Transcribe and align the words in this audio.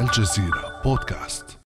الجزيرة 0.00 0.80
بودكاست 0.84 1.58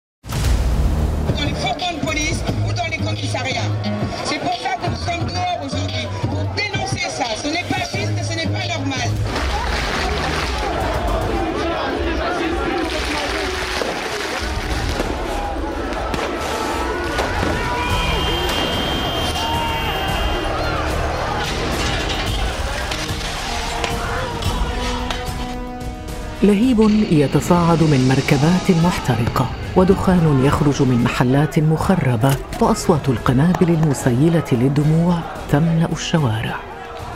لهيب 26.43 26.79
يتصاعد 27.11 27.83
من 27.83 28.07
مركبات 28.07 28.83
محترقة 28.85 29.49
ودخان 29.75 30.45
يخرج 30.45 30.81
من 30.81 31.03
محلات 31.03 31.59
مخربة 31.59 32.35
وأصوات 32.61 33.09
القنابل 33.09 33.69
المسيلة 33.69 34.43
للدموع 34.51 35.19
تملأ 35.51 35.91
الشوارع. 35.91 36.55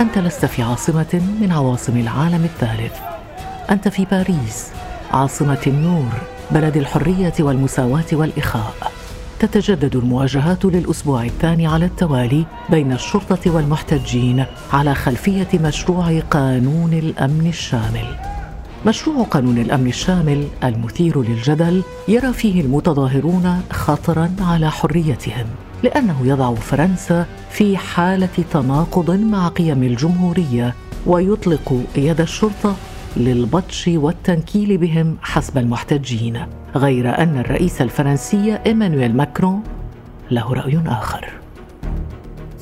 أنت 0.01 0.17
لست 0.17 0.45
في 0.45 0.63
عاصمة 0.63 1.21
من 1.41 1.51
عواصم 1.51 1.97
العالم 1.97 2.43
الثالث. 2.43 2.93
أنت 3.69 3.87
في 3.87 4.05
باريس 4.05 4.67
عاصمة 5.11 5.61
النور 5.67 6.11
بلد 6.51 6.77
الحرية 6.77 7.33
والمساواة 7.39 8.05
والإخاء. 8.13 8.91
تتجدد 9.39 9.95
المواجهات 9.95 10.65
للأسبوع 10.65 11.23
الثاني 11.23 11.67
على 11.67 11.85
التوالي 11.85 12.45
بين 12.69 12.93
الشرطة 12.93 13.51
والمحتجين 13.51 14.45
على 14.73 14.95
خلفية 14.95 15.47
مشروع 15.53 16.19
قانون 16.19 16.93
الأمن 16.93 17.47
الشامل. 17.47 18.33
مشروع 18.85 19.23
قانون 19.23 19.57
الأمن 19.57 19.87
الشامل 19.87 20.47
المثير 20.63 21.21
للجدل 21.21 21.83
يرى 22.07 22.33
فيه 22.33 22.61
المتظاهرون 22.61 23.61
خطرا 23.71 24.31
على 24.41 24.71
حريتهم 24.71 25.45
لأنه 25.83 26.27
يضع 26.27 26.53
فرنسا 26.53 27.25
في 27.49 27.77
حالة 27.77 28.29
تناقض 28.53 29.11
مع 29.11 29.47
قيم 29.47 29.83
الجمهورية 29.83 30.75
ويطلق 31.05 31.81
يد 31.95 32.21
الشرطة 32.21 32.75
للبطش 33.17 33.87
والتنكيل 33.93 34.77
بهم 34.77 35.17
حسب 35.21 35.57
المحتجين 35.57 36.45
غير 36.75 37.17
أن 37.17 37.37
الرئيس 37.37 37.81
الفرنسي 37.81 38.59
إيمانويل 38.65 39.17
ماكرون 39.17 39.63
له 40.31 40.53
رأي 40.53 40.81
آخر 40.87 41.25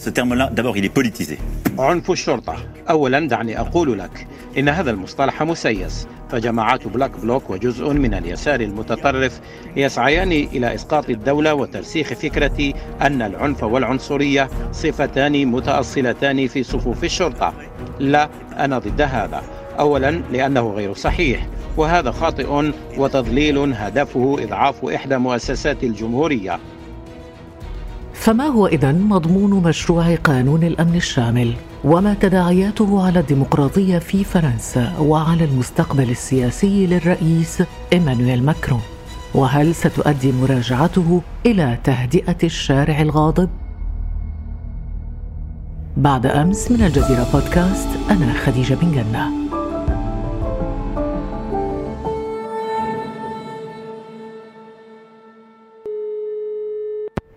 Ce 0.05 0.09
terme-là, 0.09 0.49
d'abord, 0.49 0.75
il 0.77 0.85
est 0.85 0.89
politisé. 0.89 1.37
عنف 1.79 2.11
الشرطة. 2.11 2.55
أولا 2.89 3.19
دعني 3.27 3.59
أقول 3.59 3.99
لك 3.99 4.27
إن 4.57 4.69
هذا 4.69 4.91
المصطلح 4.91 5.43
مسيس 5.43 6.07
فجماعات 6.29 6.87
Black 6.87 7.19
Bloc 7.19 7.49
وجزء 7.49 7.93
من 7.93 8.13
اليسار 8.13 8.59
المتطرف 8.59 9.41
يسعيان 9.75 10.31
إلى 10.31 10.75
إسقاط 10.75 11.09
الدولة 11.09 11.53
وترسيخ 11.53 12.07
فكرة 12.13 12.73
أن 13.01 13.21
العنف 13.21 13.63
والعنصرية 13.63 14.49
صفتان 14.71 15.45
متأصلتان 15.45 16.47
في 16.47 16.63
صفوف 16.63 17.03
الشرطة. 17.03 17.53
لا 17.99 18.29
أنا 18.59 18.79
ضد 18.79 19.01
هذا. 19.01 19.43
أولا 19.79 20.11
لأنه 20.31 20.69
غير 20.69 20.93
صحيح 20.93 21.47
وهذا 21.77 22.11
خاطئ 22.11 22.71
وتضليل 22.97 23.73
هدفه 23.73 24.37
إضعاف 24.39 24.85
إحدى 24.85 25.17
مؤسسات 25.17 25.83
الجمهورية. 25.83 26.59
فما 28.21 28.47
هو 28.47 28.67
إذا 28.67 28.91
مضمون 28.91 29.63
مشروع 29.63 30.15
قانون 30.15 30.63
الأمن 30.63 30.95
الشامل؟ 30.95 31.53
وما 31.83 32.13
تداعياته 32.13 33.05
على 33.05 33.19
الديمقراطية 33.19 33.97
في 33.97 34.23
فرنسا 34.23 34.97
وعلى 34.99 35.43
المستقبل 35.43 36.09
السياسي 36.09 36.87
للرئيس 36.87 37.63
إيمانويل 37.93 38.43
ماكرون؟ 38.43 38.81
وهل 39.35 39.75
ستؤدي 39.75 40.31
مراجعته 40.31 41.21
إلى 41.45 41.77
تهدئة 41.83 42.37
الشارع 42.43 43.01
الغاضب؟ 43.01 43.49
بعد 45.97 46.25
أمس 46.25 46.71
من 46.71 46.81
الجزيرة 46.81 47.27
بودكاست 47.33 47.89
أنا 48.11 48.33
خديجة 48.33 48.73
بن 48.73 48.91
جنة. 48.91 49.50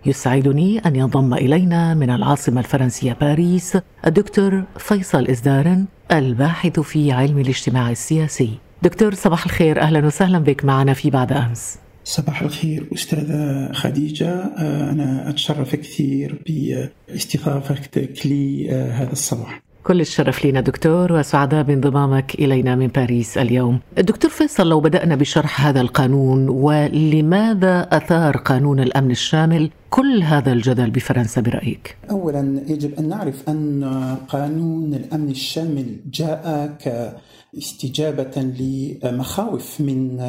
يسعدني 0.05 0.79
أن 0.79 0.95
ينضم 0.95 1.33
إلينا 1.33 1.93
من 1.93 2.09
العاصمة 2.09 2.59
الفرنسية 2.59 3.17
باريس 3.21 3.77
الدكتور 4.07 4.63
فيصل 4.77 5.27
إزدارن 5.27 5.85
الباحث 6.11 6.79
في 6.79 7.11
علم 7.11 7.39
الاجتماع 7.39 7.91
السياسي. 7.91 8.49
دكتور 8.83 9.13
صباح 9.13 9.45
الخير. 9.45 9.81
أهلا 9.81 10.05
وسهلا 10.05 10.39
بك 10.39 10.65
معنا 10.65 10.93
في 10.93 11.09
بعد 11.09 11.31
أمس. 11.31 11.77
صباح 12.03 12.41
الخير 12.41 12.87
أستاذة 12.93 13.71
خديجة. 13.73 14.29
آه، 14.29 14.91
أنا 14.91 15.29
أتشرف 15.29 15.75
كثير 15.75 16.41
باستضافتك 16.47 18.25
لي 18.25 18.67
آه، 18.71 18.91
هذا 18.91 19.11
الصباح. 19.11 19.61
كل 19.83 20.01
الشرف 20.01 20.45
لنا 20.45 20.61
دكتور 20.61 21.13
وسعداء 21.13 21.63
بانضمامك 21.63 22.35
إلينا 22.35 22.75
من 22.75 22.87
باريس 22.87 23.37
اليوم. 23.37 23.79
دكتور 23.97 24.31
فيصل 24.31 24.69
لو 24.69 24.79
بدأنا 24.79 25.15
بشرح 25.15 25.65
هذا 25.67 25.81
القانون 25.81 26.49
ولماذا 26.49 27.87
أثار 27.91 28.37
قانون 28.37 28.79
الأمن 28.79 29.11
الشامل 29.11 29.69
كل 29.95 30.23
هذا 30.23 30.53
الجدل 30.53 30.91
بفرنسا 30.91 31.41
برأيك؟ 31.41 31.97
أولا 32.11 32.63
يجب 32.67 32.99
أن 32.99 33.09
نعرف 33.09 33.49
أن 33.49 33.83
قانون 34.27 34.93
الأمن 34.93 35.29
الشامل 35.29 35.99
جاء 36.11 36.75
كاستجابة 36.79 38.41
لمخاوف 38.41 39.81
من 39.81 40.21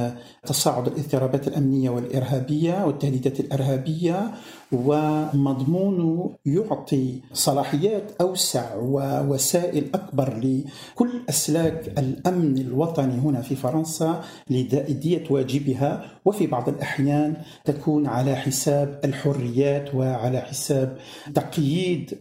تصاعد 0.47 0.87
الاضطرابات 0.87 1.49
الأمنية 1.49 1.91
والإرهابية 1.91 2.85
والتهديدات 2.85 3.41
الإرهابية 3.41 4.31
ومضمونه 4.73 6.37
يعطي 6.47 7.21
صلاحيات 7.33 8.13
أوسع 8.21 8.75
ووسائل 8.75 9.85
أكبر 9.95 10.37
لكل 10.39 11.11
أسلاك 11.29 11.99
الأمن 11.99 12.59
الوطني 12.59 13.19
هنا 13.19 13.41
في 13.41 13.57
فرنسا 13.57 14.25
لتأدية 14.51 15.25
واجبها 15.31 16.16
وفي 16.27 16.47
بعض 16.47 16.69
الأحيان 16.69 17.37
تكون 17.65 18.07
على 18.07 18.37
حساب 18.37 19.01
الحريات 19.05 19.95
وعلى 19.95 20.41
حساب 20.41 20.99
تقييد 21.35 22.19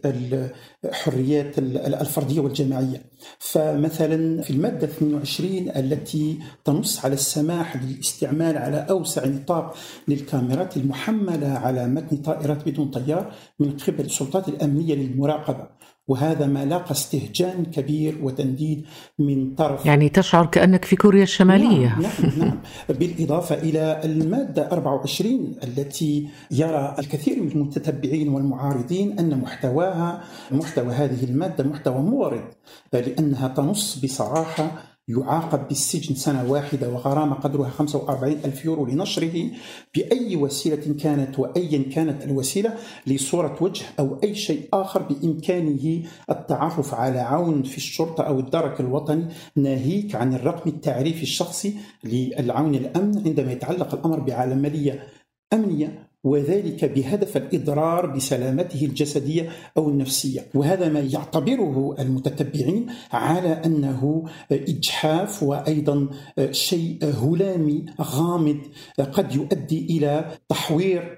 الحريات 0.84 1.58
الفردية 1.58 2.40
والجماعية. 2.40 3.02
فمثلا 3.38 4.42
في 4.42 4.50
المادة 4.50 4.86
22 4.86 5.68
التي 5.76 6.38
تنص 6.64 7.04
على 7.04 7.14
السماح 7.14 7.76
للاستعمال 7.76 8.58
على 8.58 8.86
أوسع 8.90 9.26
نطاق 9.26 9.74
للكاميرات 10.08 10.76
المحملة 10.76 11.48
على 11.48 11.86
متن 11.86 12.16
طائرات 12.16 12.68
بدون 12.68 12.88
طيار 12.88 13.32
من 13.60 13.76
قبل 13.76 14.04
السلطات 14.04 14.48
الأمنية 14.48 14.94
للمراقبة. 14.94 15.75
وهذا 16.08 16.46
ما 16.46 16.64
لاقى 16.64 16.90
استهجان 16.90 17.64
كبير 17.64 18.18
وتنديد 18.22 18.86
من 19.18 19.54
طرف 19.54 19.86
يعني 19.86 20.08
تشعر 20.08 20.46
كأنك 20.46 20.84
في 20.84 20.96
كوريا 20.96 21.22
الشمالية. 21.22 21.88
نعم 21.88 22.02
نعم, 22.02 22.38
نعم. 22.38 22.58
بالإضافة 22.88 23.54
إلى 23.54 24.00
المادة 24.04 24.72
24 24.72 25.56
التي 25.64 26.28
يرى 26.50 26.94
الكثير 26.98 27.42
من 27.42 27.50
المتتبعين 27.52 28.28
والمعارضين 28.28 29.18
أن 29.18 29.40
محتواها 29.40 30.24
محتوى 30.50 30.94
هذه 30.94 31.24
المادة 31.24 31.64
محتوى 31.64 31.98
مورد 32.02 32.44
لأنها 32.92 33.48
تنص 33.48 33.98
بصراحة 34.04 34.95
يعاقب 35.08 35.68
بالسجن 35.68 36.14
سنة 36.14 36.50
واحدة 36.50 36.88
وغرامة 36.88 37.34
قدرها 37.34 37.70
45 37.70 38.32
ألف 38.32 38.64
يورو 38.64 38.86
لنشره 38.86 39.50
بأي 39.94 40.36
وسيلة 40.36 40.94
كانت 41.02 41.38
وأيا 41.38 41.82
كانت 41.92 42.24
الوسيلة 42.24 42.74
لصورة 43.06 43.58
وجه 43.60 43.84
أو 43.98 44.18
أي 44.24 44.34
شيء 44.34 44.68
آخر 44.72 45.02
بإمكانه 45.02 46.02
التعرف 46.30 46.94
على 46.94 47.18
عون 47.18 47.62
في 47.62 47.76
الشرطة 47.76 48.24
أو 48.24 48.40
الدرك 48.40 48.80
الوطني 48.80 49.28
ناهيك 49.56 50.14
عن 50.14 50.34
الرقم 50.34 50.70
التعريفي 50.70 51.22
الشخصي 51.22 51.76
للعون 52.04 52.74
الأمن 52.74 53.22
عندما 53.26 53.52
يتعلق 53.52 53.94
الأمر 53.94 54.20
بعملية 54.20 55.06
أمنية 55.52 56.05
وذلك 56.26 56.84
بهدف 56.84 57.36
الإضرار 57.36 58.06
بسلامته 58.06 58.84
الجسدية 58.84 59.48
أو 59.76 59.88
النفسية، 59.88 60.40
وهذا 60.54 60.88
ما 60.88 61.00
يعتبره 61.00 61.94
المتتبعين 61.98 62.86
على 63.12 63.48
أنه 63.48 64.24
إجحاف 64.52 65.42
وأيضا 65.42 66.08
شيء 66.50 67.04
هلامي 67.04 67.84
غامض 68.00 68.58
قد 69.12 69.34
يؤدي 69.34 69.86
إلى 69.90 70.24
تحوير 70.48 71.14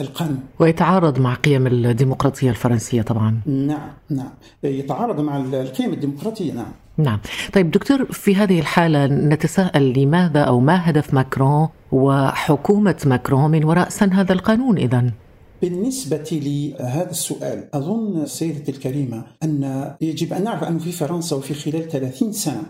القانون. 0.00 0.40
ويتعارض 0.60 1.18
مع 1.18 1.34
قيم 1.34 1.66
الديمقراطية 1.66 2.50
الفرنسية 2.50 3.02
طبعا. 3.02 3.40
نعم 3.46 3.90
نعم 4.10 4.32
يتعارض 4.62 5.20
مع 5.20 5.36
القيم 5.36 5.92
الديمقراطية 5.92 6.52
نعم. 6.52 6.72
نعم 6.96 7.20
طيب 7.52 7.70
دكتور 7.70 8.04
في 8.04 8.36
هذه 8.36 8.60
الحالة 8.60 9.06
نتساءل 9.06 9.98
لماذا 9.98 10.40
أو 10.40 10.60
ما 10.60 10.90
هدف 10.90 11.14
ماكرون 11.14 11.68
وحكومة 11.92 12.96
ماكرون 13.06 13.50
من 13.50 13.64
وراء 13.64 13.88
سن 13.88 14.12
هذا 14.12 14.32
القانون 14.32 14.78
إذا؟ 14.78 15.10
بالنسبة 15.62 16.28
لهذا 16.32 17.10
السؤال 17.10 17.68
أظن 17.74 18.26
سيدتي 18.26 18.70
الكريمة 18.70 19.24
أن 19.42 19.94
يجب 20.00 20.32
أن 20.32 20.44
نعرف 20.44 20.64
أنه 20.64 20.78
في 20.78 20.92
فرنسا 20.92 21.36
وفي 21.36 21.54
خلال 21.54 21.88
30 21.88 22.32
سنة 22.32 22.62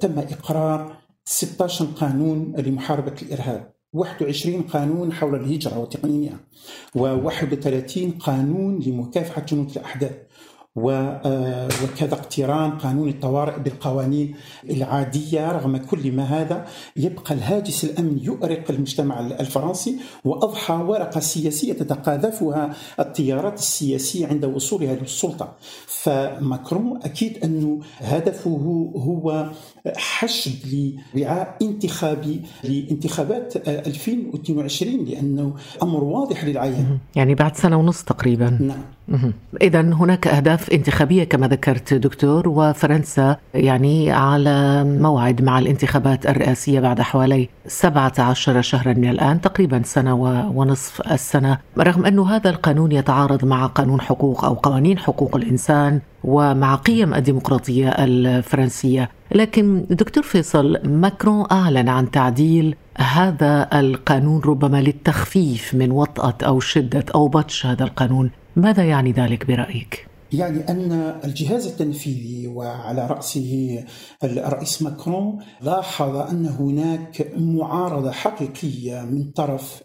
تم 0.00 0.18
إقرار 0.18 0.96
16 1.24 1.84
قانون 1.84 2.54
لمحاربة 2.56 3.14
الإرهاب 3.22 3.72
21 3.92 4.62
قانون 4.62 5.12
حول 5.12 5.34
الهجرة 5.34 5.78
وتقنينها 5.78 6.40
و31 6.98 7.98
قانون 8.20 8.78
لمكافحة 8.78 9.42
جنود 9.48 9.70
الأحداث 9.70 10.12
وكذا 10.76 12.14
اقتران 12.14 12.70
قانون 12.70 13.08
الطوارئ 13.08 13.58
بالقوانين 13.58 14.34
العادية 14.70 15.52
رغم 15.52 15.76
كل 15.76 16.12
ما 16.12 16.24
هذا 16.24 16.66
يبقى 16.96 17.34
الهاجس 17.34 17.84
الأمن 17.84 18.18
يؤرق 18.22 18.70
المجتمع 18.70 19.20
الفرنسي 19.20 19.96
وأضحى 20.24 20.74
ورقة 20.74 21.20
سياسية 21.20 21.72
تتقاذفها 21.72 22.74
التيارات 23.00 23.58
السياسية 23.58 24.26
عند 24.26 24.44
وصولها 24.44 24.94
للسلطة. 24.94 25.52
فماكرون 25.86 27.00
أكيد 27.02 27.44
أنه 27.44 27.80
هدفه 27.98 28.90
هو 28.96 29.50
حشد 29.96 30.94
لوعاء 31.14 31.56
انتخابي 31.62 32.40
لانتخابات 32.64 33.68
2022 33.68 35.04
لأنه 35.04 35.54
أمر 35.82 36.04
واضح 36.04 36.44
للعيان. 36.44 36.98
يعني 37.16 37.34
بعد 37.34 37.56
سنة 37.56 37.76
ونص 37.76 38.02
تقريبا. 38.02 38.58
نعم. 38.60 39.32
إذا 39.62 39.80
هناك 39.80 40.26
أهداف 40.26 40.61
انتخابية 40.70 41.24
كما 41.24 41.48
ذكرت 41.48 41.94
دكتور 41.94 42.48
وفرنسا 42.48 43.36
يعني 43.54 44.10
على 44.10 44.84
موعد 44.84 45.42
مع 45.42 45.58
الانتخابات 45.58 46.26
الرئاسية 46.26 46.80
بعد 46.80 47.00
حوالي 47.00 47.48
17 47.66 48.62
شهرا 48.62 48.92
من 48.92 49.10
الآن 49.10 49.40
تقريبا 49.40 49.82
سنة 49.84 50.14
ونصف 50.54 51.12
السنة. 51.12 51.58
رغم 51.78 52.06
أن 52.06 52.18
هذا 52.18 52.50
القانون 52.50 52.92
يتعارض 52.92 53.44
مع 53.44 53.66
قانون 53.66 54.00
حقوق 54.00 54.44
أو 54.44 54.54
قوانين 54.54 54.98
حقوق 54.98 55.36
الإنسان 55.36 56.00
ومع 56.24 56.74
قيم 56.74 57.14
الديمقراطية 57.14 57.88
الفرنسية. 57.88 59.10
لكن 59.34 59.86
دكتور 59.90 60.24
فيصل 60.24 60.78
ماكرون 60.84 61.46
أعلن 61.52 61.88
عن 61.88 62.10
تعديل 62.10 62.76
هذا 62.98 63.68
القانون 63.72 64.40
ربما 64.40 64.82
للتخفيف 64.82 65.74
من 65.74 65.90
وطأة 65.90 66.34
أو 66.46 66.60
شدة 66.60 67.04
أو 67.14 67.28
بطش 67.28 67.66
هذا 67.66 67.84
القانون. 67.84 68.30
ماذا 68.56 68.84
يعني 68.84 69.12
ذلك 69.12 69.46
برأيك؟ 69.46 70.11
يعني 70.32 70.68
أن 70.68 70.92
الجهاز 71.24 71.66
التنفيذي 71.66 72.46
وعلى 72.46 73.06
رأسه 73.06 73.84
الرئيس 74.24 74.82
ماكرون 74.82 75.44
لاحظ 75.60 76.16
أن 76.16 76.46
هناك 76.46 77.32
معارضة 77.36 78.10
حقيقية 78.10 79.00
من 79.02 79.30
طرف 79.30 79.82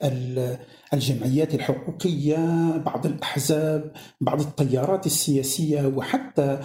الجمعيات 0.94 1.56
الحقوقية 1.56 2.38
بعض 2.78 3.06
الأحزاب 3.06 3.92
بعض 4.22 4.40
التيارات 4.40 5.06
السياسية 5.06 5.88
وحتى 5.88 6.60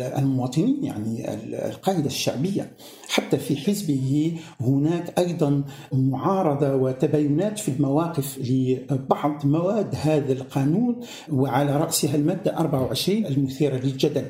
المواطنين 0.00 0.84
يعني 0.84 1.34
القاعدة 1.68 2.06
الشعبية. 2.06 2.72
حتى 3.08 3.38
في 3.38 3.56
حزبه 3.56 4.38
هناك 4.60 5.18
أيضا 5.18 5.64
معارضة 5.92 6.74
وتباينات 6.74 7.58
في 7.58 7.68
المواقف 7.68 8.38
لبعض 8.38 9.46
مواد 9.46 9.94
هذا 10.02 10.32
القانون 10.32 11.00
وعلى 11.32 11.76
رأسها 11.76 12.14
المادة 12.16 12.56
24 12.58 13.26
المثيرة 13.26 13.76
للجدل. 13.76 14.26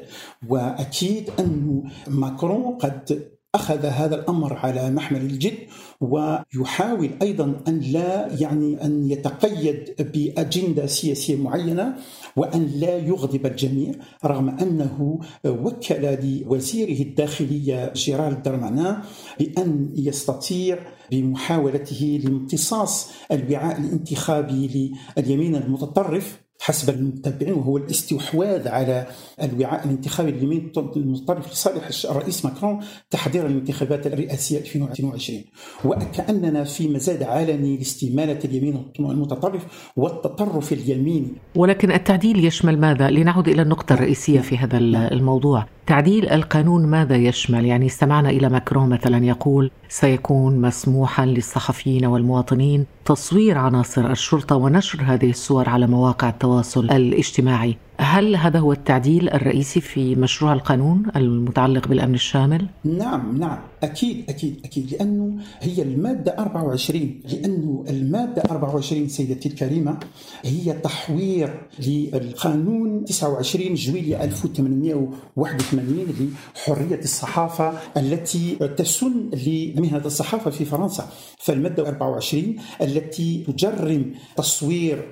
وأكيد 0.48 1.30
أن 1.40 1.82
ماكرون 2.08 2.74
قد 2.74 3.35
أخذ 3.56 3.86
هذا 3.86 4.14
الأمر 4.14 4.52
على 4.52 4.90
محمل 4.90 5.20
الجد 5.20 5.58
ويحاول 6.00 7.10
أيضا 7.22 7.60
أن 7.68 7.80
لا 7.80 8.28
يعني 8.40 8.84
أن 8.84 9.10
يتقيد 9.10 9.94
بأجندة 9.98 10.86
سياسية 10.86 11.36
معينة 11.36 11.94
وأن 12.36 12.66
لا 12.66 12.98
يغضب 12.98 13.46
الجميع 13.46 13.92
رغم 14.24 14.48
أنه 14.48 15.20
وكل 15.44 16.16
لوزيره 16.22 17.02
الداخلية 17.02 17.92
جيرال 17.92 18.42
درمانا 18.42 19.02
بأن 19.38 19.92
يستطيع 19.94 20.78
بمحاولته 21.10 22.20
لامتصاص 22.24 23.10
الوعاء 23.32 23.80
الانتخابي 23.80 24.94
لليمين 25.16 25.56
المتطرف. 25.56 26.45
حسب 26.60 26.94
المتبعين 26.94 27.52
وهو 27.52 27.76
الاستحواذ 27.76 28.68
على 28.68 29.06
الوعاء 29.42 29.84
الانتخابي 29.84 30.30
اليمين 30.30 30.72
المتطرف 30.96 31.52
لصالح 31.52 31.90
الرئيس 32.10 32.44
ماكرون 32.44 32.80
تحضيرا 33.10 33.48
للانتخابات 33.48 34.06
الرئاسية 34.06 34.58
2022 34.58 35.44
وكأننا 35.84 36.64
في 36.64 36.88
مزاد 36.88 37.22
علني 37.22 37.76
لاستمالة 37.76 38.38
اليمين 38.44 38.92
المتطرف 39.00 39.92
والتطرف 39.96 40.72
اليميني. 40.72 41.32
ولكن 41.54 41.92
التعديل 41.92 42.44
يشمل 42.44 42.78
ماذا؟ 42.78 43.10
لنعود 43.10 43.48
إلى 43.48 43.62
النقطة 43.62 43.92
الرئيسية 43.92 44.40
في 44.40 44.58
هذا 44.58 44.78
الموضوع. 44.78 45.66
تعديل 45.86 46.28
القانون 46.28 46.86
ماذا 46.86 47.16
يشمل؟ 47.16 47.64
يعني 47.64 47.86
استمعنا 47.86 48.30
إلى 48.30 48.48
ماكرون 48.48 48.88
مثلا 48.88 49.24
يقول 49.24 49.70
سيكون 49.88 50.60
مسموحا 50.60 51.26
للصحفيين 51.26 52.06
والمواطنين 52.06 52.86
تصوير 53.04 53.58
عناصر 53.58 54.10
الشرطة 54.10 54.56
ونشر 54.56 55.02
هذه 55.02 55.30
الصور 55.30 55.68
على 55.68 55.86
مواقع 55.86 56.28
التواصل 56.28 56.84
الاجتماعي 56.84 57.76
هل 57.98 58.36
هذا 58.36 58.58
هو 58.58 58.72
التعديل 58.72 59.28
الرئيسي 59.28 59.80
في 59.80 60.14
مشروع 60.14 60.52
القانون 60.52 61.02
المتعلق 61.16 61.88
بالأمن 61.88 62.14
الشامل؟ 62.14 62.66
نعم 62.84 63.38
نعم. 63.38 63.58
أكيد 63.82 64.24
أكيد 64.28 64.60
أكيد. 64.64 64.92
لأنه 64.92 65.36
هي 65.60 65.82
المادة 65.82 66.38
24 66.38 67.20
لأنه 67.32 67.84
المادة 67.88 68.42
24 68.50 69.08
سيدتي 69.08 69.48
الكريمة 69.48 69.98
هي 70.44 70.72
تحوير 70.72 71.60
للقانون 71.78 73.04
29 73.04 73.74
جويلية 73.74 74.24
1881 74.24 76.34
لحرية 76.56 76.98
الصحافة 77.00 77.72
التي 77.96 78.54
تسن 78.76 79.30
لمهنة 79.46 80.06
الصحافة 80.06 80.50
في 80.50 80.64
فرنسا. 80.64 81.08
فالمادة 81.38 81.88
24 81.88 82.56
التي 82.82 83.44
تجرم 83.48 84.12
تصوير 84.36 85.10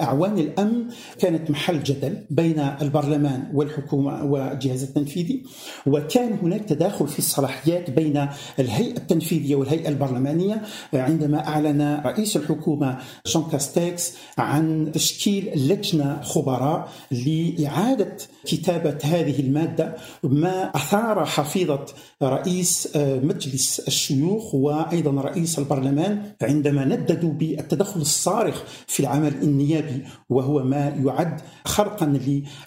اعوان 0.00 0.38
الأمن 0.38 0.84
كانت 1.18 1.50
محل 1.50 1.82
جدل. 1.82 2.17
بين 2.30 2.58
البرلمان 2.58 3.50
والحكومة 3.54 4.24
والجهاز 4.24 4.82
التنفيذي 4.82 5.42
وكان 5.86 6.32
هناك 6.42 6.60
تداخل 6.64 7.08
في 7.08 7.18
الصلاحيات 7.18 7.90
بين 7.90 8.26
الهيئة 8.58 8.96
التنفيذية 8.96 9.54
والهيئة 9.56 9.88
البرلمانية. 9.88 10.62
عندما 10.94 11.48
أعلن 11.48 12.00
رئيس 12.04 12.36
الحكومة 12.36 12.98
جون 13.26 13.44
كاستيكس 13.52 14.12
عن 14.38 14.90
تشكيل 14.92 15.50
لجنة 15.68 16.20
خبراء 16.22 16.88
لإعادة 17.10 18.16
كتابة 18.44 18.98
هذه 19.04 19.40
المادة 19.40 19.96
ما 20.22 20.70
أثار 20.74 21.24
حفيظة 21.24 21.86
رئيس 22.22 22.88
مجلس 22.96 23.80
الشيوخ 23.80 24.54
وأيضا 24.54 25.10
رئيس 25.22 25.58
البرلمان 25.58 26.22
عندما 26.42 26.84
نددوا 26.84 27.32
بالتدخل 27.32 28.00
الصارخ 28.00 28.62
في 28.86 29.00
العمل 29.00 29.34
النيابي 29.42 30.02
وهو 30.30 30.64
ما 30.64 30.88
يعد 31.04 31.40
خرقا 31.64 32.06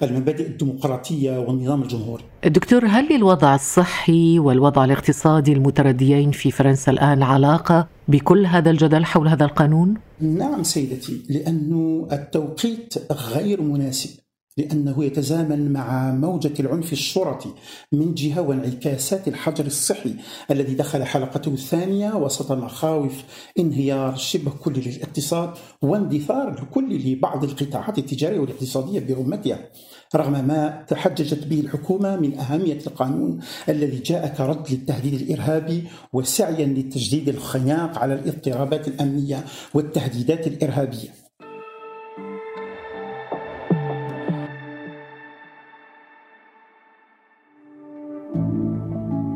للمبادئ 0.01 0.47
الديمقراطية 0.47 1.39
والنظام 1.39 1.81
الجمهوري. 1.81 2.23
دكتور 2.45 2.85
هل 2.85 3.13
للوضع 3.13 3.55
الصحي 3.55 4.39
والوضع 4.39 4.85
الاقتصادي 4.85 5.53
المترديين 5.53 6.31
في 6.31 6.51
فرنسا 6.51 6.91
الآن 6.91 7.23
علاقة 7.23 7.87
بكل 8.07 8.45
هذا 8.45 8.69
الجدل 8.71 9.05
حول 9.05 9.27
هذا 9.27 9.45
القانون؟ 9.45 9.93
نعم 10.21 10.63
سيدتي 10.63 11.21
لأنه 11.29 12.07
التوقيت 12.11 12.93
غير 13.11 13.61
مناسب 13.61 14.20
لأنه 14.57 15.05
يتزامن 15.05 15.73
مع 15.73 16.11
موجة 16.11 16.53
العنف 16.59 16.93
الشرطي 16.93 17.49
من 17.91 18.13
جهة 18.13 18.41
وانعكاسات 18.41 19.27
الحجر 19.27 19.65
الصحي 19.65 20.15
الذي 20.51 20.73
دخل 20.73 21.03
حلقته 21.03 21.53
الثانية 21.53 22.15
وسط 22.15 22.51
مخاوف 22.51 23.23
انهيار 23.59 24.15
شبه 24.15 24.51
كلي 24.51 24.81
للاقتصاد 24.81 25.49
واندثار 25.81 26.63
الكل 26.63 27.11
لبعض 27.11 27.43
القطاعات 27.43 27.97
التجارية 27.97 28.39
والاقتصادية 28.39 28.99
برمتها 28.99 29.59
رغم 30.15 30.47
ما 30.47 30.85
تحججت 30.87 31.47
به 31.47 31.59
الحكومة 31.59 32.15
من 32.15 32.39
أهمية 32.39 32.79
القانون 32.87 33.39
الذي 33.69 33.97
جاء 33.99 34.27
كرد 34.27 34.71
للتهديد 34.71 35.13
الإرهابي 35.13 35.83
وسعيا 36.13 36.65
لتجديد 36.65 37.29
الخناق 37.29 37.97
على 37.97 38.13
الاضطرابات 38.13 38.87
الأمنية 38.87 39.45
والتهديدات 39.73 40.47
الإرهابية. 40.47 41.09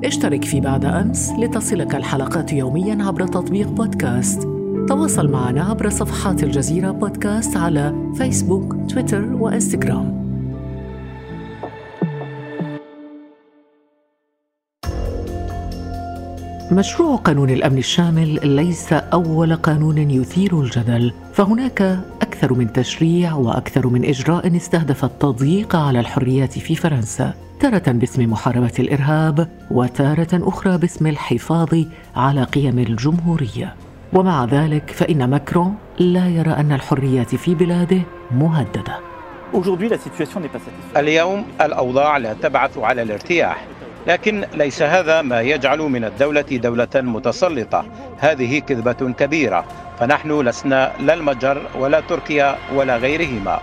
اشترك 0.06 0.46
في 0.46 0.60
بعد 0.60 0.86
أمس 0.86 1.32
لتصلك 1.40 1.96
الحلقات 1.96 2.54
يوميا 2.54 3.04
عبر 3.04 3.28
تطبيق 3.28 3.68
بودكاست. 3.68 4.42
تواصل 4.90 5.32
معنا 5.32 5.64
عبر 5.64 5.90
صفحات 5.90 6.44
الجزيرة 6.44 6.92
بودكاست 6.92 7.58
على 7.58 8.12
فيسبوك 8.18 8.76
تويتر 8.90 9.34
وإنستغرام. 9.34 10.26
مشروع 16.72 17.16
قانون 17.16 17.50
الأمن 17.50 17.78
الشامل 17.78 18.56
ليس 18.56 18.94
أول 18.94 19.56
قانون 19.56 19.98
يثير 19.98 20.62
الجدل 20.62 21.14
فهناك 21.34 22.00
أكثر 22.36 22.54
من 22.54 22.74
تشريع 22.74 23.34
وأكثر 23.34 23.88
من 23.88 24.06
إجراء 24.06 24.56
استهدف 24.56 25.06
التضييق 25.06 25.76
على 25.76 26.00
الحريات 26.00 26.60
في 26.60 26.76
فرنسا 26.76 27.34
تارة 27.60 27.92
باسم 27.92 28.32
محاربة 28.32 28.72
الإرهاب 28.80 29.48
وتارة 29.72 30.28
أخرى 30.34 30.78
باسم 30.78 31.08
الحفاظ 31.08 31.84
على 32.16 32.44
قيم 32.44 32.80
الجمهورية. 32.80 33.76
ومع 34.14 34.46
ذلك 34.46 34.92
فإن 34.92 35.30
ماكرون 35.30 35.76
لا 36.00 36.28
يرى 36.28 36.52
أن 36.52 36.72
الحريات 36.72 37.36
في 37.36 37.56
بلاده 37.56 38.02
مهددة. 38.32 39.00
اليوم 40.98 41.46
الأوضاع 41.62 42.18
لا 42.18 42.34
تبعث 42.34 42.78
على 42.78 43.02
الارتياح. 43.02 43.68
لكن 44.08 44.46
ليس 44.54 44.82
هذا 44.82 45.22
ما 45.22 45.42
يجعل 45.42 45.80
من 45.80 46.04
الدولة 46.04 46.42
دولة 46.42 46.88
متسلطة. 46.96 47.86
هذه 48.18 48.60
كذبة 48.60 49.14
كبيرة. 49.20 49.66
فنحن 50.00 50.42
لسنا 50.42 50.94
لا 51.00 51.14
المجر 51.14 51.62
ولا 51.80 52.00
تركيا 52.00 52.56
ولا 52.76 52.98
غيرهما. 52.98 53.60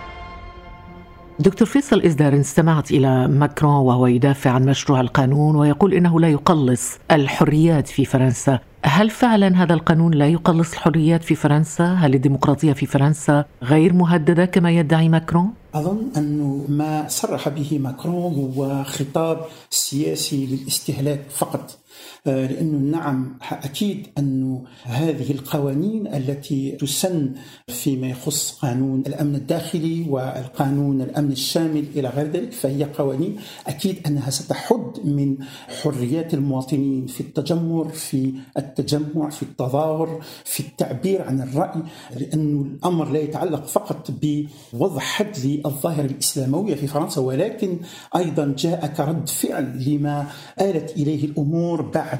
دكتور 1.39 1.67
فيصل 1.67 2.01
إزدار 2.01 2.39
استمعت 2.39 2.91
إلى 2.91 3.27
ماكرون 3.27 3.75
وهو 3.75 4.07
يدافع 4.07 4.51
عن 4.51 4.65
مشروع 4.65 5.01
القانون 5.01 5.55
ويقول 5.55 5.93
إنه 5.93 6.19
لا 6.19 6.29
يقلص 6.29 6.99
الحريات 7.11 7.87
في 7.87 8.05
فرنسا. 8.05 8.59
هل 8.85 9.09
فعلا 9.09 9.63
هذا 9.63 9.73
القانون 9.73 10.13
لا 10.13 10.27
يقلص 10.27 10.73
الحريات 10.73 11.23
في 11.23 11.35
فرنسا؟ 11.35 11.93
هل 11.93 12.13
الديمقراطية 12.13 12.73
في 12.73 12.85
فرنسا 12.85 13.45
غير 13.63 13.93
مهددة 13.93 14.45
كما 14.45 14.71
يدعي 14.71 15.09
ماكرون؟ 15.09 15.53
أظن 15.75 16.11
أنه 16.17 16.65
ما 16.69 17.05
صرح 17.07 17.49
به 17.49 17.79
ماكرون 17.79 18.33
هو 18.33 18.83
خطاب 18.83 19.45
سياسي 19.69 20.45
للاستهلاك 20.45 21.21
فقط 21.29 21.77
لأنه 22.25 22.77
نعم 22.77 23.37
أكيد 23.51 24.07
أن 24.17 24.63
هذه 24.83 25.31
القوانين 25.31 26.07
التي 26.07 26.71
تسن 26.71 27.33
فيما 27.67 28.07
يخص 28.07 28.51
قانون 28.51 29.03
الأمن 29.07 29.35
الداخلي 29.35 30.05
والقانون 30.09 31.01
الأمن 31.01 31.31
الشامل 31.31 31.85
إلى 31.95 32.09
غير 32.09 32.31
ذلك 32.31 32.51
فهي 32.51 32.83
قوانين 32.83 33.37
أكيد 33.67 34.07
أنها 34.07 34.29
ستحد 34.29 34.91
من 35.05 35.37
حريات 35.81 36.33
المواطنين 36.33 37.05
في 37.07 37.21
التجمر 37.21 37.89
في 37.89 38.33
التجمع 38.57 39.29
في 39.29 39.43
التظاهر 39.43 40.21
في 40.45 40.59
التعبير 40.59 41.21
عن 41.21 41.41
الرأي 41.41 41.81
لأن 42.19 42.61
الأمر 42.61 43.09
لا 43.11 43.19
يتعلق 43.19 43.65
فقط 43.65 44.11
بوضع 44.21 44.99
حد 44.99 45.37
للظاهرة 45.45 46.05
الإسلاموية 46.05 46.75
في 46.75 46.87
فرنسا 46.87 47.21
ولكن 47.21 47.77
أيضا 48.15 48.55
جاء 48.57 48.87
كرد 48.87 49.29
فعل 49.29 49.89
لما 49.89 50.27
آلت 50.61 50.91
إليه 50.97 51.25
الأمور 51.25 51.81
بعد 51.81 52.12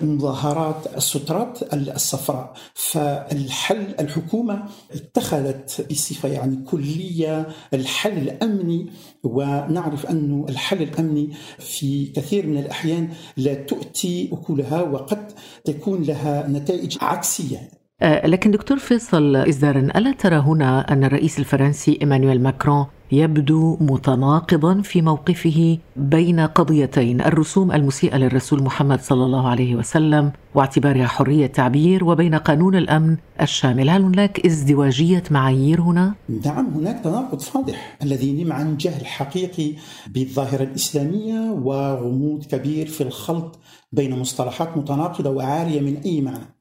مظاهرات 0.00 0.96
السترات 0.96 1.58
الصفراء. 1.72 2.52
فالحل 2.74 3.94
الحكومة 4.00 4.62
اتخذت 4.92 5.86
بصفة 5.90 6.28
يعني 6.28 6.56
كلية 6.56 7.46
الحل 7.74 8.18
الأمني 8.18 8.86
ونعرف 9.24 10.06
أن 10.06 10.44
الحل 10.48 10.82
الأمني 10.82 11.30
في 11.58 12.06
كثير 12.06 12.46
من 12.46 12.58
الأحيان 12.58 13.08
لا 13.36 13.54
تؤتي 13.54 14.30
أكلها 14.32 14.82
وقد 14.82 15.32
تكون 15.64 16.02
لها 16.02 16.48
نتائج 16.48 16.98
عكسية. 17.00 17.70
لكن 18.02 18.50
دكتور 18.50 18.78
فيصل 18.78 19.36
إزدارن 19.36 19.90
ألا 19.90 20.12
ترى 20.12 20.36
هنا 20.36 20.92
أن 20.92 21.04
الرئيس 21.04 21.38
الفرنسي 21.38 21.98
إيمانويل 22.02 22.42
ماكرون 22.42 22.86
يبدو 23.12 23.76
متناقضا 23.80 24.80
في 24.80 25.02
موقفه 25.02 25.78
بين 25.96 26.40
قضيتين 26.40 27.20
الرسوم 27.20 27.72
المسيئة 27.72 28.16
للرسول 28.16 28.62
محمد 28.62 29.00
صلى 29.00 29.24
الله 29.24 29.48
عليه 29.48 29.76
وسلم 29.76 30.32
واعتبارها 30.54 31.06
حرية 31.06 31.46
تعبير 31.46 32.04
وبين 32.04 32.34
قانون 32.34 32.76
الأمن 32.76 33.16
الشامل، 33.40 33.90
هل 33.90 34.02
هناك 34.02 34.46
ازدواجية 34.46 35.22
معايير 35.30 35.80
هنا؟ 35.80 36.14
نعم 36.44 36.66
هناك 36.74 37.04
تناقض 37.04 37.40
فاضح 37.40 37.96
الذي 38.02 38.44
نم 38.44 38.52
عن 38.52 38.76
جهل 38.76 39.06
حقيقي 39.06 39.72
بالظاهرة 40.06 40.62
الإسلامية 40.62 41.50
وغموض 41.50 42.44
كبير 42.44 42.86
في 42.86 43.00
الخلط 43.00 43.58
بين 43.92 44.18
مصطلحات 44.18 44.76
متناقضة 44.76 45.30
وعارية 45.30 45.80
من 45.80 45.96
أي 45.96 46.20
معنى. 46.20 46.53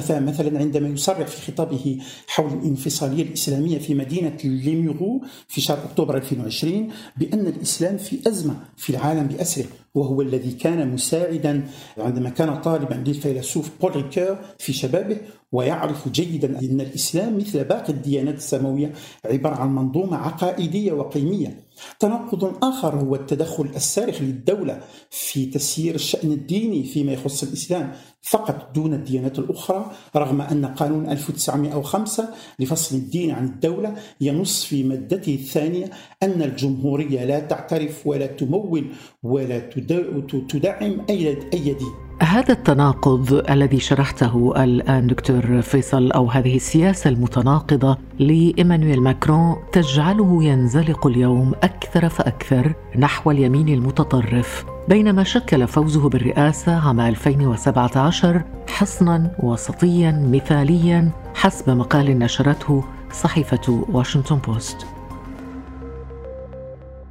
فمثلا 0.00 0.58
عندما 0.58 0.88
يصرح 0.88 1.26
في 1.26 1.52
خطابه 1.52 1.98
حول 2.26 2.52
الانفصالية 2.52 3.22
الإسلامية 3.22 3.78
في 3.78 3.94
مدينة 3.94 4.36
ليميغو 4.44 5.22
في 5.48 5.60
شهر 5.60 5.84
أكتوبر 5.84 6.16
2020 6.16 6.88
بأن 7.16 7.46
الإسلام 7.46 7.96
في 7.96 8.28
أزمة 8.28 8.56
في 8.76 8.90
العالم 8.90 9.26
بأسره 9.26 9.66
وهو 9.94 10.22
الذي 10.22 10.50
كان 10.52 10.88
مساعدا 10.88 11.68
عندما 11.98 12.30
كان 12.30 12.60
طالبا 12.60 12.94
للفيلسوف 12.94 13.70
بول 13.80 13.96
ريكور 13.96 14.38
في 14.58 14.72
شبابه 14.72 15.16
ويعرف 15.52 16.08
جيدا 16.08 16.58
أن 16.58 16.80
الإسلام 16.80 17.36
مثل 17.36 17.64
باقي 17.64 17.92
الديانات 17.92 18.36
السماوية 18.36 18.92
عبارة 19.24 19.54
عن 19.54 19.74
منظومة 19.74 20.16
عقائدية 20.16 20.92
وقيمية. 20.92 21.64
تناقض 21.98 22.64
آخر 22.64 22.96
هو 22.96 23.14
التدخل 23.14 23.68
الصارخ 23.76 24.22
للدولة 24.22 24.80
في 25.10 25.46
تسيير 25.46 25.94
الشأن 25.94 26.32
الديني 26.32 26.84
فيما 26.84 27.12
يخص 27.12 27.42
الإسلام 27.42 27.92
فقط 28.22 28.70
دون 28.74 28.94
الديانات 28.94 29.38
الأخرى 29.38 29.90
رغم 30.16 30.40
أن 30.40 30.66
قانون 30.66 31.08
1905 31.08 32.28
لفصل 32.58 32.96
الدين 32.96 33.30
عن 33.30 33.44
الدولة 33.44 33.94
ينص 34.20 34.64
في 34.64 34.82
مادته 34.82 35.34
الثانية 35.34 35.90
أن 36.22 36.42
الجمهورية 36.42 37.24
لا 37.24 37.40
تعترف 37.40 38.06
ولا 38.06 38.26
تمول 38.26 38.92
ولا 39.22 39.58
تدعم 40.48 41.04
أي 41.10 41.34
دين. 41.52 42.03
هذا 42.22 42.52
التناقض 42.52 43.44
الذي 43.50 43.80
شرحته 43.80 44.64
الآن 44.64 45.06
دكتور 45.06 45.62
فيصل 45.62 46.12
أو 46.12 46.30
هذه 46.30 46.56
السياسة 46.56 47.10
المتناقضة 47.10 47.98
لإيمانويل 48.18 49.02
ماكرون 49.02 49.56
تجعله 49.72 50.44
ينزلق 50.44 51.06
اليوم 51.06 51.52
أكثر 51.62 52.08
فأكثر 52.08 52.74
نحو 52.96 53.30
اليمين 53.30 53.68
المتطرف 53.68 54.64
بينما 54.88 55.24
شكل 55.24 55.66
فوزه 55.66 56.08
بالرئاسة 56.08 56.88
عام 56.88 57.00
2017 57.00 58.42
حصنا 58.68 59.30
وسطيا 59.38 60.28
مثاليا 60.32 61.10
حسب 61.34 61.70
مقال 61.70 62.18
نشرته 62.18 62.84
صحيفة 63.12 63.84
واشنطن 63.92 64.36
بوست. 64.36 64.86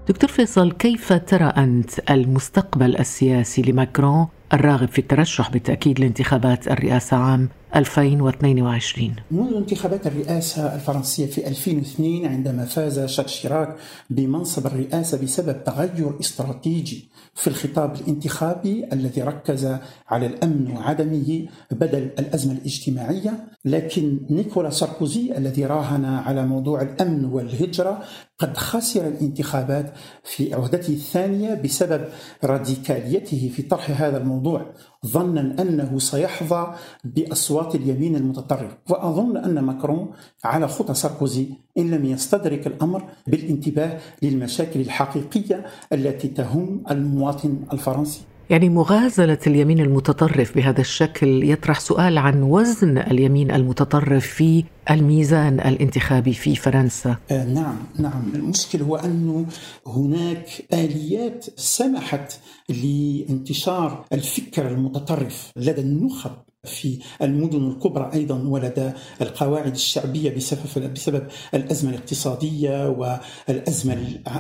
دكتور 0.08 0.30
فيصل 0.30 0.72
كيف 0.72 1.14
ترى 1.14 1.46
أنت 1.46 2.12
المستقبل 2.12 2.98
السياسي 2.98 3.62
لماكرون 3.62 4.28
الراغب 4.54 4.90
في 4.90 5.00
الترشح 5.00 5.50
بالتأكيد 5.50 6.00
لانتخابات 6.00 6.68
الرئاسة 6.68 7.18
عام 7.18 7.50
2022 7.76 9.16
منذ 9.32 9.54
انتخابات 9.56 10.08
الرئاسة 10.08 10.76
الفرنسية 10.76 11.26
في 11.26 11.48
2002 11.48 12.26
عندما 12.26 12.66
فاز 12.66 13.00
شاك 13.00 13.28
شيراك 13.28 13.76
بمنصب 14.10 14.66
الرئاسة 14.66 15.24
بسبب 15.24 15.64
تغير 15.64 16.20
استراتيجي 16.20 17.10
في 17.36 17.48
الخطاب 17.48 17.96
الانتخابي 17.96 18.86
الذي 18.94 19.22
ركز 19.22 19.78
على 20.08 20.26
الأمن 20.26 20.72
وعدمه 20.72 21.48
بدل 21.72 22.10
الأزمة 22.20 22.54
الاجتماعية. 22.54 23.48
لكن 23.66 24.20
نيكولا 24.30 24.70
ساركوزي 24.70 25.38
الذي 25.38 25.66
راهن 25.66 26.06
على 26.06 26.46
موضوع 26.46 26.82
الأمن 26.82 27.26
والهجرة 27.26 28.04
قد 28.38 28.58
خسر 28.58 29.08
الانتخابات 29.08 29.94
في 30.24 30.54
عهدته 30.54 30.94
الثانية 30.94 31.54
بسبب 31.54 32.06
راديكاليته 32.44 33.52
في 33.56 33.62
طرح 33.62 34.02
هذا 34.02 34.18
الموضوع. 34.18 34.74
ظنا 35.06 35.62
أنه 35.62 36.00
سيحظى 36.00 36.74
بأصوات 37.04 37.76
اليمين 37.76 38.16
المتطرف. 38.16 38.78
وأظن 38.90 39.38
أن 39.38 39.60
ماكرون 39.60 40.12
على 40.44 40.68
خطى 40.68 40.94
ساركوزي 40.94 41.48
إن 41.78 41.92
لم 41.92 42.06
يستدرك 42.06 42.68
الأمر 42.68 43.04
بالانتباه 43.28 44.00
للمشاكل 44.22 44.80
الحقيقية 44.80 45.66
التي 45.94 46.28
تهم 46.28 46.84
المواطن 46.92 47.60
الفرنسي. 47.74 48.22
يعني 48.50 48.70
مغازلة 48.70 49.38
اليمين 49.48 49.80
المتطرف 49.80 50.56
بهذا 50.56 50.82
الشكل 50.82 51.50
يطرح 51.50 51.80
سؤال 51.80 52.18
عن 52.18 52.44
وزن 52.44 52.98
اليمين 52.98 53.52
المتطرف 53.52 54.26
في 54.26 54.64
الميزان 54.92 55.60
الانتخابي 55.60 56.34
في 56.34 56.56
فرنسا 56.56 57.16
آه 57.32 57.46
نعم 57.46 57.78
نعم 58.00 58.32
المشكل 58.36 58.82
هو 58.82 58.96
أنه 58.96 59.46
هناك 59.88 60.50
آليات 60.74 61.46
سمحت 61.56 62.34
لانتشار 62.70 64.06
الفكر 64.14 64.68
المتطرف 64.68 65.52
لدى 65.56 65.82
النخب 65.82 66.32
في 66.64 67.00
المدن 67.22 67.68
الكبرى 67.68 68.10
أيضا 68.14 68.44
ولدى 68.48 68.92
القواعد 69.22 69.72
الشعبية 69.74 70.36
بسبب 70.36 70.94
بسبب 70.94 71.28
الأزمة 71.54 71.90
الاقتصادية 71.92 72.90
والأزمة 72.90 73.94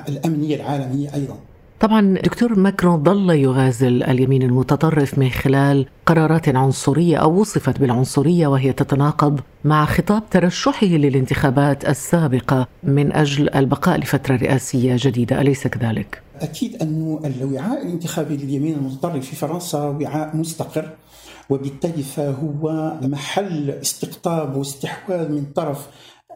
الأمنية 0.10 0.55
العالمية 0.55 1.13
أيضا. 1.13 1.39
طبعا 1.84 2.18
دكتور 2.24 2.60
ماكرون 2.60 3.04
ظل 3.04 3.30
يغازل 3.30 4.04
اليمين 4.04 4.44
المتطرف 4.44 5.18
من 5.20 5.30
خلال 5.30 5.86
قرارات 6.06 6.56
عنصرية 6.56 7.18
أو 7.18 7.40
وصفت 7.40 7.80
بالعنصرية 7.80 8.48
وهي 8.48 8.74
تتناقض 8.74 9.40
مع 9.63 9.86
خطاب 9.86 10.30
ترشحه 10.30 10.88
للانتخابات 10.88 11.90
السابقة 11.90 12.68
من 12.84 13.13
أجل 13.13 13.50
البقاء 13.56 14.00
لفترة 14.00 14.36
رئاسية 14.36 14.96
جديدة 15.00 15.42
أليس 15.42 15.68
كذلك؟ 15.68 16.22
أكيد 16.42 16.82
انه 16.82 17.20
الوعاء 17.25 17.86
الانتخابي 17.86 18.38
لليمين 18.38 18.74
المتطرف 18.74 19.25
في 19.25 19.36
فرنسا 19.36 19.80
وعاء 19.80 20.38
مستقر 20.38 20.90
وبالتالي 21.50 22.04
فهو 22.04 22.94
محل 23.02 23.70
استقطاب 23.70 24.56
واستحواذ 24.56 25.32
من 25.32 25.46
طرف 25.56 25.88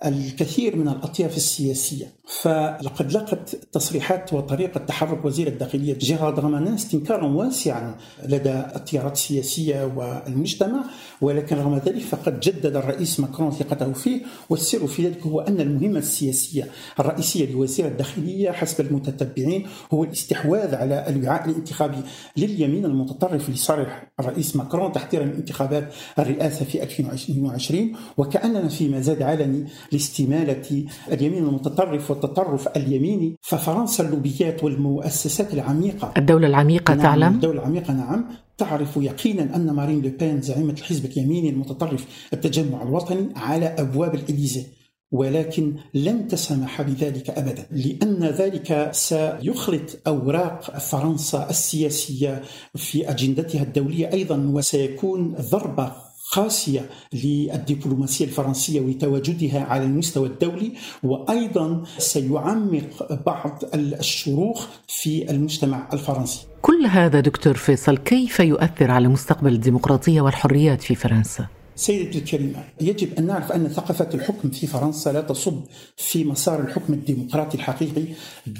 الكثير 0.06 0.76
من 0.76 0.88
الأطياف 0.88 1.38
السياسية. 1.38 2.18
فلقد 2.28 3.12
لقت 3.12 3.56
تصريحات 3.72 4.34
وطريقة 4.34 4.80
تحرك 4.80 5.26
وزير 5.26 5.48
الداخلية 5.48 5.94
جيرالد 5.94 6.40
رمانان 6.40 6.74
استنكارا 6.74 7.28
واسعا 7.28 7.96
لدى 8.26 8.64
التيارات 8.76 9.14
السياسية 9.14 9.84
والمجتمع 9.96 10.84
ولكن 11.22 11.56
رغم 11.56 11.78
ذلك 11.86 12.02
فقد 12.02 12.40
جدد 12.40 12.76
الرئيس 12.76 13.20
ماكرون 13.20 13.52
ثقته 13.52 13.94
فيه 13.94 14.22
والسر 14.50 14.88
في 14.88 15.08
ذلك 15.08 15.22
هو 15.22 15.40
أن 15.40 15.62
المهمة 15.62 16.00
السياسية 16.00 16.68
الرئيسية 17.00 17.52
لوزير 17.52 17.88
الداخلية 17.88 18.52
حسب 18.52 18.86
المتتبعين 18.86 19.68
هو 19.94 20.04
الاستحواذ 20.04 20.76
على 20.76 21.10
الوعاء 21.10 21.50
الانتخابي 21.50 21.98
لليمين 22.38 22.86
المتطرف 22.86 23.50
لصالح 23.50 24.12
الرئيس 24.20 24.56
ماكرون 24.56 24.92
تحضيرا 24.92 25.26
لانتخابات 25.26 25.94
الرئاسة 26.20 26.66
في 26.66 26.84
2022 26.84 27.92
وكأننا 28.18 28.68
في 28.68 28.90
مزاد 28.90 29.22
علني 29.22 29.66
لاستمالة 29.92 30.86
اليمين 31.12 31.44
المتطرف 31.44 32.12
والتطرف 32.12 32.68
اليميني 32.68 33.36
ففرنسا 33.42 34.04
اللوبيات 34.04 34.64
والمؤسسات 34.64 35.54
العميقة. 35.54 36.14
الدولة 36.18 36.48
العميقة 36.48 36.94
نعم 36.94 37.04
تعلم. 37.04 37.34
الدولة 37.34 37.60
العميقة 37.60 37.94
نعم. 37.94 38.26
تعرف 38.58 38.98
يقينا 38.98 39.56
أن 39.56 39.72
مارين 39.72 40.02
لوبين 40.02 40.42
زعيمة 40.42 40.74
الحزب 40.74 41.06
اليميني 41.06 41.50
المتطرف 41.50 42.06
التجمع 42.34 42.84
الوطني 42.84 43.30
على 43.36 43.66
أبواب 43.66 44.16
الإليزيه 44.16 44.78
ولكن 45.12 45.76
لن 45.94 46.28
تسمح 46.28 46.82
بذلك 46.82 47.30
ابدا 47.30 47.66
لأن 47.72 48.24
ذلك 48.24 48.90
سيخلط 48.92 50.08
أوراق 50.08 50.78
فرنسا 50.78 51.50
السياسية 51.50 52.42
في 52.76 53.10
أجندتها 53.10 53.64
الدولية 53.64 54.12
أيضا 54.14 54.52
وسيكون 54.54 55.36
ضربة 55.52 55.92
قاسية 56.32 56.90
للدبلوماسية 57.14 58.26
الفرنسية 58.26 58.82
وتواجدها 58.82 59.64
على 59.64 59.84
المستوى 59.84 60.28
الدولي 60.28 60.72
وأيضا 61.04 61.84
سيعمق 61.98 63.14
بعض 63.26 63.64
الشروخ 63.74 64.68
في 64.88 65.32
المجتمع 65.32 65.90
الفرنسي. 65.94 66.40
كل 66.62 66.86
هذا 66.86 67.20
دكتور 67.20 67.54
فيصل 67.54 67.98
كيف 67.98 68.40
يؤثر 68.40 68.92
على 68.92 69.08
مستقبل 69.08 69.54
الديمقراطية 69.54 70.22
والحريات 70.22 70.82
في 70.82 70.96
فرنسا؟ 70.96 71.48
سيدتي 71.76 72.18
الكريمة 72.18 72.64
يجب 72.82 73.18
أن 73.18 73.26
نعرف 73.26 73.52
أن 73.52 73.68
ثقافة 73.68 74.10
الحكم 74.14 74.50
في 74.50 74.68
فرنسا 74.68 75.10
لا 75.10 75.22
تصب 75.22 75.62
في 75.98 76.24
مسار 76.24 76.60
الحكم 76.60 76.94
الديمقراطي 76.94 77.58
الحقيقي 77.58 78.04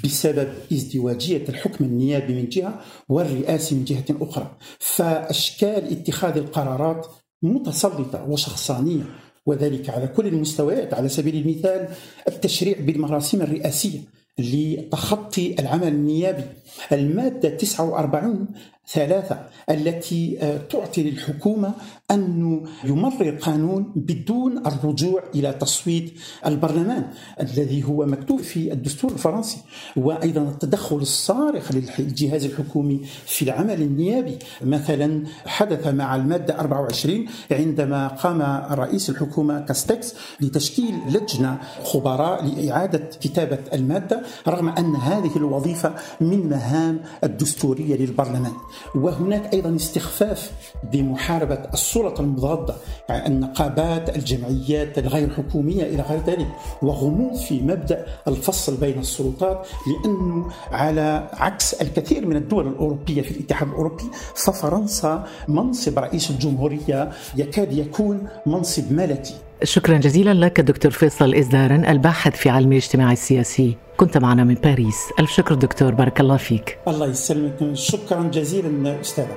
بسبب 0.04 0.52
ازدواجية 0.72 1.44
الحكم 1.48 1.84
النيابي 1.84 2.34
من 2.34 2.48
جهة 2.48 2.80
والرئاسي 3.08 3.74
من 3.74 3.84
جهة 3.84 4.04
أخرى 4.20 4.56
فأشكال 4.78 5.92
اتخاذ 5.92 6.36
القرارات 6.36 7.06
متسلطة 7.42 8.30
وشخصانية 8.30 9.02
وذلك 9.46 9.90
على 9.90 10.06
كل 10.06 10.26
المستويات 10.26 10.94
على 10.94 11.08
سبيل 11.08 11.36
المثال 11.36 11.88
التشريع 12.28 12.80
بالمراسيم 12.80 13.42
الرئاسية 13.42 13.98
لتخطي 14.38 15.54
العمل 15.58 15.88
النيابي. 15.88 16.44
المادة 16.92 17.48
49 17.48 18.48
ثلاثة 18.92 19.40
التي 19.70 20.38
تعطي 20.70 21.02
للحكومة 21.02 21.72
أن 22.10 22.60
يمرر 22.84 23.30
قانون 23.30 23.92
بدون 23.96 24.66
الرجوع 24.66 25.22
إلى 25.34 25.52
تصويت 25.52 26.12
البرلمان 26.46 27.06
الذي 27.40 27.84
هو 27.84 28.06
مكتوب 28.06 28.40
في 28.40 28.72
الدستور 28.72 29.12
الفرنسي 29.12 29.58
وأيضا 29.96 30.40
التدخل 30.42 30.96
الصارخ 30.96 31.72
للجهاز 31.98 32.44
الحكومي 32.44 33.00
في 33.26 33.42
العمل 33.42 33.82
النيابي. 33.82 34.38
مثلا 34.62 35.24
حدث 35.46 35.86
مع 35.86 36.16
المادة 36.16 36.60
24 36.60 37.26
عندما 37.50 38.08
قام 38.08 38.42
رئيس 38.70 39.10
الحكومة 39.10 39.60
كاستكس 39.60 40.14
لتشكيل 40.40 40.94
لجنة 41.08 41.58
خبراء 41.84 42.44
لإعادة 42.44 43.10
كتابة 43.20 43.58
المادة 43.72 44.22
رغم 44.48 44.68
أن 44.68 44.96
هذه 44.96 45.36
الوظيفة 45.36 45.94
من 46.20 46.48
مهام 46.48 47.00
الدستورية 47.24 47.96
للبرلمان. 47.96 48.52
وهناك 48.94 49.54
أيضا 49.54 49.76
استخفاف 49.76 50.52
بمحاربة 50.92 51.54
السلطة 51.54 52.20
المضادة 52.20 52.74
يعني 53.08 53.26
النقابات 53.26 54.16
الجمعيات 54.16 54.98
الغير 54.98 55.30
حكومية 55.30 55.82
إلى 55.82 56.02
غير 56.02 56.20
ذلك 56.26 56.48
وغموض 56.82 57.36
في 57.36 57.60
مبدأ 57.60 58.06
الفصل 58.28 58.76
بين 58.76 58.98
السلطات 58.98 59.66
لأنه 59.86 60.48
على 60.72 61.28
عكس 61.32 61.74
الكثير 61.74 62.26
من 62.26 62.36
الدول 62.36 62.66
الأوروبية 62.66 63.22
في 63.22 63.30
الاتحاد 63.30 63.68
الأوروبي 63.68 64.04
ففرنسا 64.34 65.24
منصب 65.48 65.98
رئيس 65.98 66.30
الجمهورية 66.30 67.10
يكاد 67.36 67.72
يكون 67.72 68.28
منصب 68.46 68.92
ملكي. 68.92 69.34
شكرا 69.62 69.98
جزيلا 69.98 70.34
لك 70.34 70.60
دكتور 70.60 70.90
فيصل 70.90 71.34
إزدارن 71.34 71.84
الباحث 71.84 72.36
في 72.36 72.50
علم 72.50 72.72
الاجتماع 72.72 73.12
السياسي. 73.12 73.76
كنت 73.98 74.18
معنا 74.18 74.44
من 74.44 74.54
باريس. 74.54 75.12
ألف 75.18 75.30
شكر 75.30 75.54
دكتور 75.54 75.94
بارك 75.94 76.20
الله 76.20 76.36
فيك. 76.36 76.78
الله 76.88 77.06
يسلمك. 77.06 77.74
شكرا 77.74 78.22
جزيلا 78.22 79.00
أستاذة. 79.00 79.36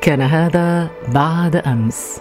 كان 0.00 0.20
هذا 0.20 0.90
بعد 1.14 1.56
أمس. 1.56 2.20